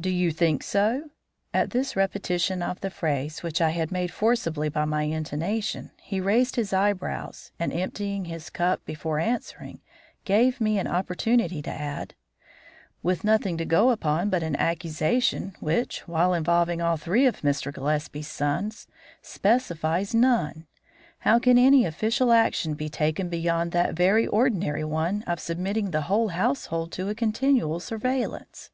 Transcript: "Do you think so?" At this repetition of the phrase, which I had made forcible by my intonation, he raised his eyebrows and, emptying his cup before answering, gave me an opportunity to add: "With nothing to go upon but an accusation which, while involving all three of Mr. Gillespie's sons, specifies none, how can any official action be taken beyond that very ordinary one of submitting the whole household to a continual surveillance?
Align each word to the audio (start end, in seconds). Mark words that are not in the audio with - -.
"Do 0.00 0.10
you 0.10 0.32
think 0.32 0.64
so?" 0.64 1.10
At 1.54 1.70
this 1.70 1.94
repetition 1.94 2.64
of 2.64 2.80
the 2.80 2.90
phrase, 2.90 3.44
which 3.44 3.60
I 3.60 3.70
had 3.70 3.92
made 3.92 4.10
forcible 4.10 4.68
by 4.70 4.84
my 4.84 5.04
intonation, 5.04 5.92
he 6.02 6.20
raised 6.20 6.56
his 6.56 6.72
eyebrows 6.72 7.52
and, 7.60 7.72
emptying 7.72 8.24
his 8.24 8.50
cup 8.50 8.84
before 8.84 9.20
answering, 9.20 9.80
gave 10.24 10.60
me 10.60 10.80
an 10.80 10.88
opportunity 10.88 11.62
to 11.62 11.70
add: 11.70 12.14
"With 13.04 13.22
nothing 13.22 13.56
to 13.58 13.64
go 13.64 13.90
upon 13.90 14.30
but 14.30 14.42
an 14.42 14.56
accusation 14.56 15.54
which, 15.60 16.08
while 16.08 16.34
involving 16.34 16.82
all 16.82 16.96
three 16.96 17.24
of 17.24 17.42
Mr. 17.42 17.72
Gillespie's 17.72 18.26
sons, 18.26 18.88
specifies 19.22 20.12
none, 20.12 20.66
how 21.20 21.38
can 21.38 21.56
any 21.56 21.84
official 21.84 22.32
action 22.32 22.74
be 22.74 22.88
taken 22.88 23.28
beyond 23.28 23.70
that 23.70 23.94
very 23.94 24.26
ordinary 24.26 24.82
one 24.82 25.22
of 25.28 25.38
submitting 25.38 25.92
the 25.92 26.00
whole 26.10 26.30
household 26.30 26.90
to 26.90 27.08
a 27.10 27.14
continual 27.14 27.78
surveillance? 27.78 28.70